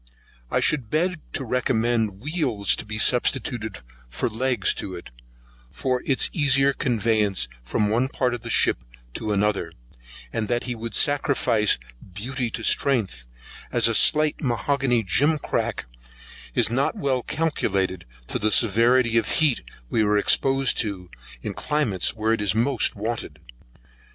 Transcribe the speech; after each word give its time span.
I 0.49 0.59
should 0.61 0.89
beg 0.89 1.19
to 1.33 1.43
recommend 1.43 2.21
wheels 2.21 2.75
to 2.77 2.87
be 2.87 2.97
substituted 2.97 3.81
for 4.09 4.31
legs 4.31 4.73
to 4.73 4.95
it, 4.95 5.11
for 5.69 6.01
its 6.07 6.27
easier 6.33 6.73
conveyance 6.73 7.47
from 7.61 7.87
one 7.89 8.07
part 8.09 8.33
of 8.33 8.41
the 8.41 8.49
ship 8.49 8.83
to 9.13 9.29
the 9.31 9.45
other, 9.45 9.71
and 10.33 10.47
that 10.47 10.63
he 10.63 10.73
would 10.73 10.95
sacrifice 10.95 11.77
beauty 12.15 12.49
to 12.49 12.63
strength, 12.63 13.27
as 13.71 13.87
a 13.87 13.93
slight 13.93 14.41
mahogany 14.41 15.03
jim 15.03 15.37
crack 15.37 15.85
is 16.55 16.71
not 16.71 16.95
well 16.97 17.21
calculated 17.21 18.05
to 18.25 18.39
the 18.39 18.49
severity 18.49 19.19
of 19.19 19.29
heat 19.33 19.61
we 19.91 20.01
are 20.01 20.17
exposed 20.17 20.79
to, 20.79 21.11
in 21.43 21.53
climates 21.53 22.15
where 22.15 22.33
it 22.33 22.41
is 22.41 22.55
most 22.55 22.95
wanted. 22.95 23.37